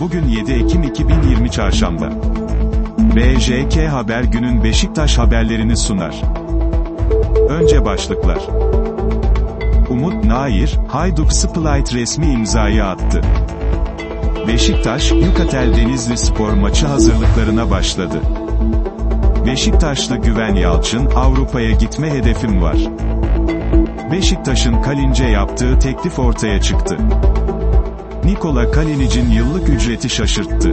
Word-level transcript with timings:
Bugün 0.00 0.28
7 0.28 0.52
Ekim 0.52 0.82
2020 0.82 1.50
Çarşamba. 1.50 2.10
BJK 3.16 3.76
Haber 3.92 4.24
günün 4.24 4.64
Beşiktaş 4.64 5.18
haberlerini 5.18 5.76
sunar. 5.76 6.22
Önce 7.48 7.84
başlıklar. 7.84 8.38
Umut 9.90 10.24
Nair, 10.24 10.78
Hayduk 10.88 11.32
Split 11.32 11.94
resmi 11.94 12.26
imzayı 12.26 12.84
attı. 12.84 13.20
Beşiktaş, 14.48 15.12
Yukatel 15.12 15.76
Denizli 15.76 16.16
Spor 16.16 16.52
maçı 16.52 16.86
hazırlıklarına 16.86 17.70
başladı. 17.70 18.20
Beşiktaşlı 19.46 20.16
Güven 20.16 20.54
Yalçın, 20.54 21.06
Avrupa'ya 21.06 21.70
gitme 21.70 22.10
hedefim 22.10 22.62
var. 22.62 22.76
Beşiktaş'ın 24.12 24.82
Kalince 24.82 25.24
yaptığı 25.24 25.78
teklif 25.78 26.18
ortaya 26.18 26.60
çıktı. 26.60 26.98
Nikola 28.24 28.70
Kalinic'in 28.70 29.30
yıllık 29.30 29.68
ücreti 29.68 30.10
şaşırttı. 30.10 30.72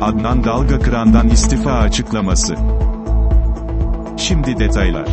Adnan 0.00 0.44
Dalgakıran'dan 0.44 1.28
istifa 1.28 1.72
açıklaması. 1.72 2.56
Şimdi 4.16 4.58
detaylar. 4.58 5.08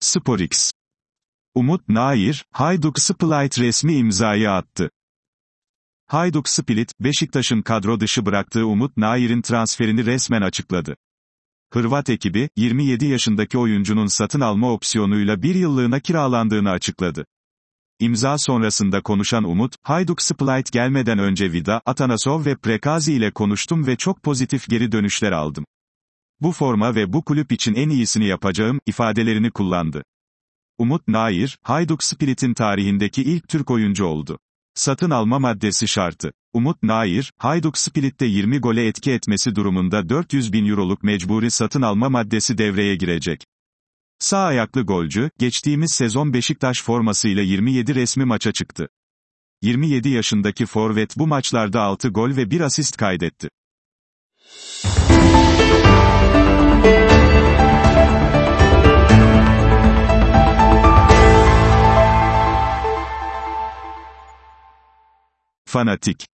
SporX 0.00 0.72
Umut 1.54 1.88
Nair, 1.88 2.44
Hayduk 2.52 2.98
Split 2.98 3.58
resmi 3.58 3.94
imzayı 3.94 4.50
attı. 4.50 4.90
Hayduk 6.12 6.48
Split, 6.48 6.92
Beşiktaş'ın 7.00 7.62
kadro 7.62 8.00
dışı 8.00 8.26
bıraktığı 8.26 8.66
Umut 8.66 8.96
Nair'in 8.96 9.42
transferini 9.42 10.06
resmen 10.06 10.42
açıkladı. 10.42 10.96
Hırvat 11.72 12.10
ekibi, 12.10 12.48
27 12.56 13.06
yaşındaki 13.06 13.58
oyuncunun 13.58 14.06
satın 14.06 14.40
alma 14.40 14.72
opsiyonuyla 14.72 15.42
bir 15.42 15.54
yıllığına 15.54 16.00
kiralandığını 16.00 16.70
açıkladı. 16.70 17.24
İmza 18.00 18.38
sonrasında 18.38 19.02
konuşan 19.02 19.44
Umut, 19.44 19.74
Hayduk 19.82 20.22
Split 20.22 20.72
gelmeden 20.72 21.18
önce 21.18 21.52
Vida, 21.52 21.82
Atanasov 21.86 22.44
ve 22.44 22.56
Prekazi 22.56 23.12
ile 23.12 23.30
konuştum 23.30 23.86
ve 23.86 23.96
çok 23.96 24.22
pozitif 24.22 24.68
geri 24.68 24.92
dönüşler 24.92 25.32
aldım. 25.32 25.64
Bu 26.40 26.52
forma 26.52 26.94
ve 26.94 27.12
bu 27.12 27.24
kulüp 27.24 27.52
için 27.52 27.74
en 27.74 27.88
iyisini 27.88 28.26
yapacağım, 28.26 28.80
ifadelerini 28.86 29.50
kullandı. 29.50 30.02
Umut 30.78 31.08
Nair, 31.08 31.58
Hayduk 31.62 32.02
Split'in 32.02 32.54
tarihindeki 32.54 33.22
ilk 33.22 33.48
Türk 33.48 33.70
oyuncu 33.70 34.04
oldu. 34.04 34.38
Satın 34.74 35.10
alma 35.10 35.38
maddesi 35.38 35.88
şartı. 35.88 36.32
Umut 36.52 36.82
Nair, 36.82 37.32
Hayduk 37.38 37.78
Split'te 37.78 38.26
20 38.26 38.60
gole 38.60 38.86
etki 38.86 39.12
etmesi 39.12 39.54
durumunda 39.54 40.08
400 40.08 40.52
bin 40.52 40.66
euroluk 40.66 41.02
mecburi 41.02 41.50
satın 41.50 41.82
alma 41.82 42.08
maddesi 42.08 42.58
devreye 42.58 42.96
girecek. 42.96 43.44
Sağ 44.18 44.38
ayaklı 44.38 44.82
golcü, 44.82 45.30
geçtiğimiz 45.38 45.92
sezon 45.92 46.32
Beşiktaş 46.32 46.82
formasıyla 46.82 47.42
27 47.42 47.94
resmi 47.94 48.24
maça 48.24 48.52
çıktı. 48.52 48.88
27 49.62 50.08
yaşındaki 50.08 50.66
forvet 50.66 51.18
bu 51.18 51.26
maçlarda 51.26 51.80
6 51.82 52.08
gol 52.08 52.36
ve 52.36 52.50
1 52.50 52.60
asist 52.60 52.96
kaydetti. 52.96 53.48
Fanatik 65.72 66.26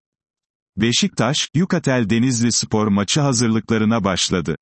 Beşiktaş, 0.76 1.48
Yukatel 1.54 2.10
Denizli 2.10 2.52
Spor 2.52 2.88
maçı 2.88 3.20
hazırlıklarına 3.20 4.04
başladı. 4.04 4.56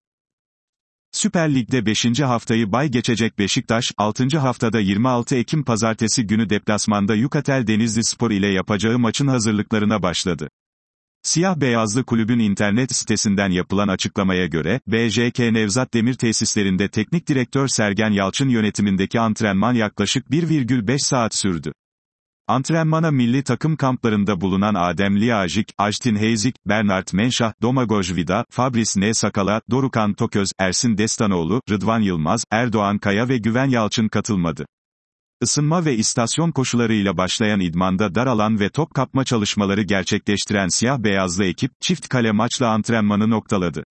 Süper 1.13 1.55
Lig'de 1.55 1.87
5. 1.87 2.21
haftayı 2.21 2.73
bay 2.73 2.89
geçecek 2.89 3.39
Beşiktaş, 3.39 3.93
6. 3.99 4.39
haftada 4.39 4.81
26 4.81 5.37
Ekim 5.37 5.65
pazartesi 5.65 6.27
günü 6.27 6.51
deplasmanda 6.51 7.15
Yukatel 7.15 7.67
Denizli 7.67 8.05
Spor 8.05 8.31
ile 8.31 8.47
yapacağı 8.47 8.99
maçın 8.99 9.27
hazırlıklarına 9.27 10.03
başladı. 10.03 10.49
Siyah 11.23 11.57
Beyazlı 11.57 12.05
kulübün 12.05 12.39
internet 12.39 12.95
sitesinden 12.95 13.51
yapılan 13.51 13.89
açıklamaya 13.89 14.47
göre, 14.47 14.81
BJK 14.87 15.39
Nevzat 15.39 15.95
Demir 15.95 16.15
tesislerinde 16.15 16.89
teknik 16.89 17.29
direktör 17.29 17.69
Sergen 17.69 18.11
Yalçın 18.11 18.49
yönetimindeki 18.49 19.21
antrenman 19.21 19.75
yaklaşık 19.75 20.27
1,5 20.27 20.99
saat 20.99 21.35
sürdü. 21.35 21.73
Antrenmana 22.49 23.11
milli 23.11 23.45
takım 23.45 23.77
kamplarında 23.77 24.41
bulunan 24.41 24.75
Adem 24.75 25.21
Liyajik, 25.21 25.69
Ajtin 25.79 26.17
Heyzik, 26.17 26.57
Bernard 26.67 27.09
Menşah, 27.13 27.53
Domagoj 27.63 28.17
Vida, 28.17 28.45
Fabrice 28.51 29.01
N. 29.01 29.15
Sakala, 29.15 29.61
Dorukan 29.71 30.15
Toköz, 30.15 30.51
Ersin 30.59 30.99
Destanoğlu, 30.99 31.61
Rıdvan 31.71 32.01
Yılmaz, 32.01 32.45
Erdoğan 32.51 32.99
Kaya 32.99 33.29
ve 33.29 33.39
Güven 33.39 33.69
Yalçın 33.69 34.09
katılmadı. 34.09 34.67
Isınma 35.43 35.85
ve 35.85 35.95
istasyon 35.95 36.51
koşularıyla 36.51 37.17
başlayan 37.17 37.61
idmanda 37.61 38.15
dar 38.15 38.27
alan 38.27 38.61
ve 38.61 38.71
top 38.71 38.95
kapma 38.95 39.25
çalışmaları 39.25 39.83
gerçekleştiren 39.83 40.69
siyah 40.69 40.99
beyazlı 40.99 41.45
ekip, 41.45 41.71
çift 41.81 42.09
kale 42.09 42.33
maçla 42.33 42.69
antrenmanı 42.69 43.31
noktaladı. 43.31 43.85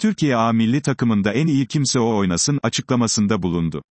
Türkiye 0.00 0.36
A 0.36 0.52
milli 0.52 0.82
takımında 0.82 1.32
en 1.32 1.46
iyi 1.46 1.66
kimse 1.66 2.00
o 2.00 2.16
oynasın 2.16 2.58
açıklamasında 2.62 3.42
bulundu. 3.42 3.82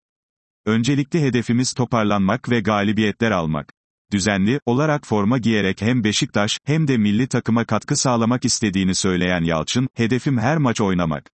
Öncelikli 0.67 1.21
hedefimiz 1.21 1.73
toparlanmak 1.73 2.51
ve 2.51 2.61
galibiyetler 2.61 3.31
almak. 3.31 3.73
Düzenli 4.13 4.61
olarak 4.67 5.07
forma 5.07 5.39
giyerek 5.39 5.83
hem 5.83 6.05
Beşiktaş 6.05 6.59
hem 6.65 6.89
de 6.89 6.97
milli 6.97 7.29
takıma 7.29 7.65
katkı 7.65 7.97
sağlamak 7.97 8.45
istediğini 8.45 8.95
söyleyen 8.95 9.45
Yalçın, 9.45 9.89
hedefim 9.95 10.39
her 10.39 10.57
maç 10.57 10.81
oynamak. 10.81 11.31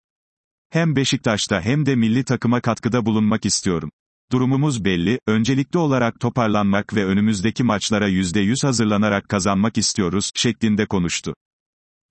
Hem 0.69 0.95
Beşiktaş'ta 0.95 1.61
hem 1.61 1.85
de 1.85 1.95
milli 1.95 2.23
takıma 2.23 2.61
katkıda 2.61 3.05
bulunmak 3.05 3.45
istiyorum. 3.45 3.91
Durumumuz 4.31 4.85
belli, 4.85 5.19
öncelikli 5.27 5.77
olarak 5.77 6.19
toparlanmak 6.19 6.95
ve 6.95 7.05
önümüzdeki 7.05 7.63
maçlara 7.63 8.09
%100 8.09 8.67
hazırlanarak 8.67 9.29
kazanmak 9.29 9.77
istiyoruz, 9.77 10.31
şeklinde 10.35 10.85
konuştu. 10.85 11.35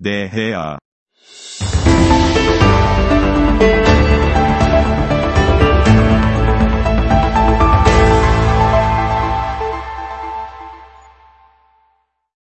DHA 0.04 0.78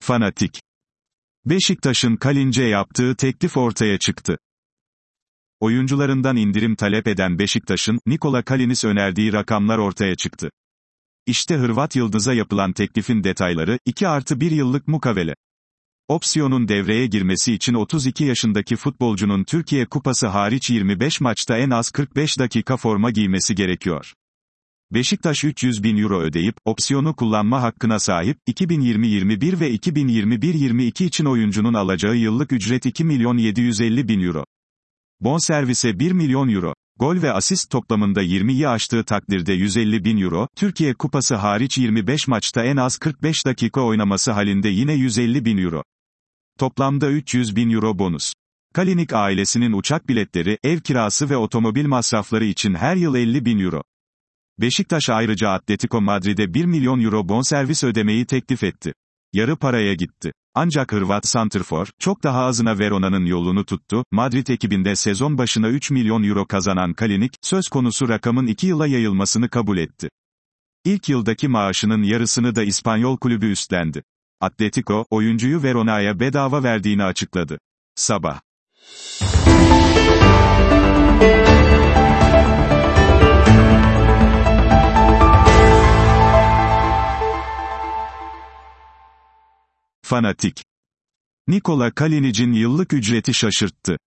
Fanatik. 0.01 0.61
Beşiktaş'ın 1.47 2.17
Kalince 2.17 2.65
yaptığı 2.65 3.17
teklif 3.17 3.57
ortaya 3.57 3.99
çıktı. 3.99 4.39
Oyuncularından 5.61 6.37
indirim 6.37 6.75
talep 6.77 7.09
eden 7.09 7.39
Beşiktaş'ın, 7.39 7.99
Nikola 8.07 8.43
Kalinis 8.43 8.85
önerdiği 8.85 9.33
rakamlar 9.33 9.79
ortaya 9.79 10.15
çıktı. 10.17 10.51
İşte 11.27 11.55
Hırvat 11.57 11.97
Yıldız'a 11.97 12.35
yapılan 12.35 12.73
teklifin 12.73 13.25
detayları, 13.25 13.79
2 13.85 14.09
artı 14.09 14.41
1 14.41 14.51
yıllık 14.51 14.89
mukavele. 14.89 15.35
Opsiyonun 16.09 16.69
devreye 16.69 17.07
girmesi 17.07 17.55
için 17.55 17.75
32 17.75 18.25
yaşındaki 18.25 18.77
futbolcunun 18.77 19.45
Türkiye 19.45 19.87
Kupası 19.87 20.27
hariç 20.27 20.71
25 20.71 21.21
maçta 21.21 21.59
en 21.59 21.71
az 21.71 21.91
45 21.91 22.39
dakika 22.39 22.77
forma 22.77 23.11
giymesi 23.11 23.55
gerekiyor. 23.55 24.13
Beşiktaş 24.93 25.45
300 25.45 25.83
bin 25.83 25.97
euro 25.97 26.21
ödeyip, 26.21 26.57
opsiyonu 26.65 27.17
kullanma 27.17 27.63
hakkına 27.63 27.99
sahip, 27.99 28.39
2020-21 28.49 29.61
ve 29.61 29.75
2021-22 29.75 31.05
için 31.05 31.25
oyuncunun 31.25 31.75
alacağı 31.75 32.17
yıllık 32.17 32.53
ücret 32.53 32.87
2 32.87 33.05
milyon 33.05 33.37
750 33.39 34.09
bin 34.09 34.21
euro. 34.21 34.45
Bonservise 35.21 35.99
1 35.99 36.13
milyon 36.13 36.49
euro. 36.49 36.75
Gol 36.99 37.23
ve 37.23 37.33
asist 37.33 37.71
toplamında 37.71 38.23
20'yi 38.23 38.69
aştığı 38.69 39.05
takdirde 39.05 39.53
150 39.53 40.05
bin 40.05 40.19
euro, 40.19 40.49
Türkiye 40.57 40.95
Kupası 40.95 41.35
hariç 41.35 41.79
25 41.79 42.29
maçta 42.29 42.65
en 42.65 42.77
az 42.77 42.99
45 42.99 43.47
dakika 43.47 43.81
oynaması 43.81 44.33
halinde 44.33 44.69
yine 44.69 44.93
150 44.93 45.45
bin 45.45 45.59
euro. 45.59 45.83
Toplamda 46.59 47.11
300 47.11 47.57
bin 47.57 47.71
euro 47.71 47.99
bonus. 47.99 48.33
Kalinik 48.75 49.13
ailesinin 49.13 49.73
uçak 49.73 50.09
biletleri, 50.09 50.59
ev 50.65 50.81
kirası 50.81 51.31
ve 51.31 51.37
otomobil 51.37 51.87
masrafları 51.87 52.45
için 52.45 52.75
her 52.75 52.97
yıl 52.97 53.15
50 53.15 53.45
bin 53.45 53.59
euro. 53.59 53.83
Beşiktaş 54.61 55.11
ayrıca 55.11 55.49
Atletico 55.49 56.01
Madrid'e 56.01 56.55
1 56.55 56.65
milyon 56.65 57.01
euro 57.01 57.29
bonservis 57.29 57.85
ödemeyi 57.85 58.27
teklif 58.27 58.65
etti. 58.65 58.93
Yarı 59.33 59.57
paraya 59.57 59.95
gitti. 59.95 60.33
Ancak 60.55 60.93
Hırvat 60.93 61.27
Santrfor, 61.27 61.87
çok 61.99 62.23
daha 62.23 62.45
azına 62.45 62.79
Verona'nın 62.79 63.27
yolunu 63.27 63.65
tuttu, 63.65 64.05
Madrid 64.11 64.47
ekibinde 64.47 64.97
sezon 64.97 65.39
başına 65.39 65.69
3 65.69 65.91
milyon 65.91 66.23
euro 66.23 66.47
kazanan 66.47 66.93
Kalinik, 66.93 67.33
söz 67.43 67.69
konusu 67.69 68.09
rakamın 68.09 68.47
2 68.47 68.67
yıla 68.67 68.87
yayılmasını 68.87 69.49
kabul 69.49 69.79
etti. 69.79 70.09
İlk 70.85 71.09
yıldaki 71.09 71.49
maaşının 71.49 72.03
yarısını 72.03 72.55
da 72.55 72.63
İspanyol 72.63 73.17
kulübü 73.17 73.51
üstlendi. 73.51 74.03
Atletico, 74.45 75.07
oyuncuyu 75.11 75.63
Verona'ya 75.63 76.21
bedava 76.21 76.63
verdiğini 76.63 77.05
açıkladı. 77.05 77.59
Sabah. 77.95 78.41
Fanatik. 90.03 90.65
Nikola 91.49 91.91
Kalinic'in 91.91 92.53
yıllık 92.53 92.93
ücreti 92.93 93.35
şaşırttı. 93.35 93.99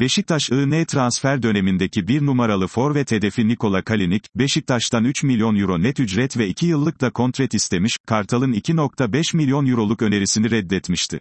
Beşiktaş 0.00 0.50
IN 0.50 0.84
transfer 0.84 1.42
dönemindeki 1.42 2.08
bir 2.08 2.26
numaralı 2.26 2.66
forvet 2.66 3.12
hedefi 3.12 3.48
Nikola 3.48 3.82
Kalinic, 3.82 4.28
Beşiktaş'tan 4.34 5.04
3 5.04 5.22
milyon 5.22 5.56
euro 5.56 5.82
net 5.82 6.00
ücret 6.00 6.36
ve 6.36 6.48
2 6.48 6.66
yıllık 6.66 7.00
da 7.00 7.10
kontrat 7.10 7.54
istemiş, 7.54 7.98
Kartal'ın 8.06 8.52
2.5 8.52 9.36
milyon 9.36 9.66
euroluk 9.66 10.02
önerisini 10.02 10.50
reddetmişti. 10.50 11.20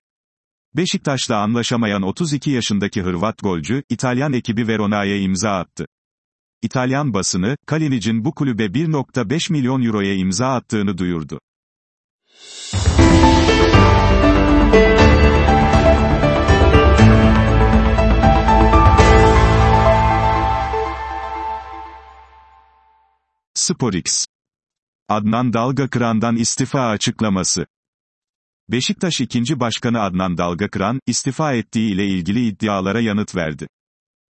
Beşiktaş'la 0.75 1.37
anlaşamayan 1.37 2.01
32 2.01 2.51
yaşındaki 2.51 3.01
Hırvat 3.01 3.43
golcü, 3.43 3.83
İtalyan 3.89 4.33
ekibi 4.33 4.67
Verona'ya 4.67 5.17
imza 5.17 5.51
attı. 5.51 5.87
İtalyan 6.61 7.13
basını, 7.13 7.57
Kalinic'in 7.65 8.25
bu 8.25 8.35
kulübe 8.35 8.65
1.5 8.65 9.51
milyon 9.51 9.83
euroya 9.83 10.13
imza 10.13 10.47
attığını 10.47 10.97
duyurdu. 10.97 11.39
SporX. 23.63 24.25
Adnan 25.09 25.53
Dalgakıran'dan 25.53 26.35
istifa 26.35 26.87
açıklaması. 26.87 27.65
Beşiktaş 28.69 29.21
2. 29.21 29.59
Başkanı 29.59 30.01
Adnan 30.01 30.37
Dalgakıran, 30.37 30.99
istifa 31.07 31.53
ettiği 31.53 31.93
ile 31.93 32.07
ilgili 32.07 32.47
iddialara 32.47 32.99
yanıt 32.99 33.35
verdi. 33.35 33.67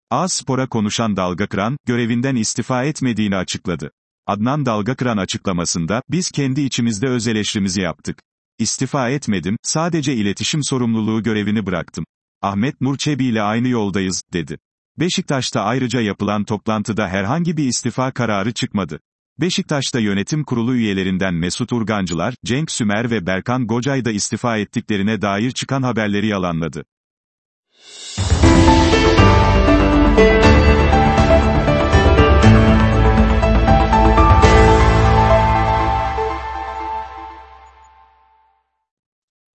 A 0.10 0.28
Spor'a 0.28 0.70
konuşan 0.70 1.16
Dalgakıran, 1.16 1.78
görevinden 1.86 2.36
istifa 2.36 2.84
etmediğini 2.84 3.36
açıkladı. 3.36 3.92
Adnan 4.28 4.66
Dalgakıran 4.66 5.18
açıklamasında, 5.18 6.02
biz 6.10 6.32
kendi 6.32 6.62
içimizde 6.62 7.08
öz 7.08 7.28
eleştirimizi 7.28 7.82
yaptık. 7.82 8.22
İstifa 8.60 9.10
etmedim, 9.10 9.58
sadece 9.64 10.16
iletişim 10.16 10.64
sorumluluğu 10.64 11.24
görevini 11.24 11.66
bıraktım. 11.66 12.06
Ahmet 12.42 12.82
Nur 12.82 12.98
Çebi 12.98 13.26
ile 13.26 13.42
aynı 13.42 13.68
yoldayız, 13.68 14.24
dedi. 14.34 14.58
Beşiktaş'ta 15.00 15.62
ayrıca 15.62 16.02
yapılan 16.02 16.44
toplantıda 16.44 17.08
herhangi 17.08 17.58
bir 17.58 17.66
istifa 17.66 18.12
kararı 18.12 18.54
çıkmadı. 18.54 19.00
Beşiktaş'ta 19.40 20.00
yönetim 20.00 20.44
kurulu 20.44 20.76
üyelerinden 20.76 21.34
Mesut 21.34 21.74
Urgancılar, 21.74 22.36
Cenk 22.46 22.72
Sümer 22.72 23.12
ve 23.12 23.26
Berkan 23.26 23.68
Gocay 23.68 24.06
da 24.06 24.12
istifa 24.12 24.58
ettiklerine 24.58 25.22
dair 25.22 25.52
çıkan 25.52 25.84
haberleri 25.84 26.28
yalanladı. 26.28 26.86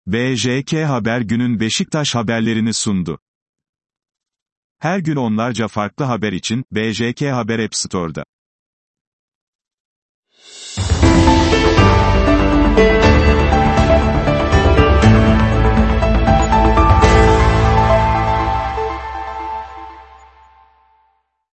BJK 0.06 0.72
Haber 0.72 1.20
günün 1.20 1.60
Beşiktaş 1.60 2.14
haberlerini 2.14 2.74
sundu. 2.74 3.18
Her 4.78 4.98
gün 4.98 5.16
onlarca 5.16 5.68
farklı 5.68 6.04
haber 6.04 6.32
için 6.32 6.64
BJK 6.72 7.22
Haber 7.22 7.58
App 7.58 7.74
Store'da. 7.74 8.24